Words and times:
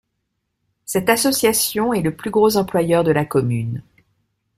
Cette 0.83 1.09
association 1.09 1.93
est 1.93 2.01
le 2.01 2.15
plus 2.15 2.31
gros 2.31 2.57
employeur 2.57 3.03
de 3.03 3.11
la 3.11 3.23
commune. 3.23 3.83